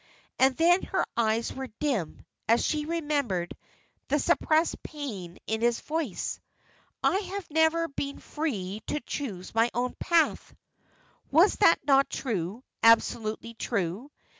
[0.39, 3.55] And then her eyes were dim as she remembered
[4.07, 6.39] the suppressed pain in his voice.
[7.03, 10.55] "I have never been free to choose my own path."
[11.29, 14.09] Was that not true, absolutely true?